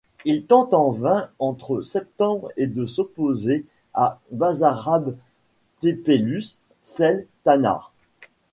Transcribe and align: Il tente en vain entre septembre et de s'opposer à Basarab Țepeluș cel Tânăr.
Il 0.25 0.47
tente 0.47 0.73
en 0.73 0.89
vain 0.89 1.29
entre 1.37 1.83
septembre 1.83 2.51
et 2.57 2.65
de 2.65 2.87
s'opposer 2.87 3.65
à 3.93 4.19
Basarab 4.31 5.15
Țepeluș 5.79 6.53
cel 6.81 7.27
Tânăr. 7.43 7.93